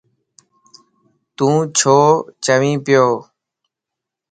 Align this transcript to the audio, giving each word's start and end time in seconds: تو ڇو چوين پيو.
تو 1.35 1.47
ڇو 1.77 1.97
چوين 2.43 2.75
پيو. 2.85 3.07